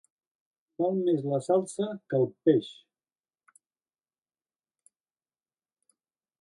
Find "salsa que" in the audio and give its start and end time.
1.47-2.19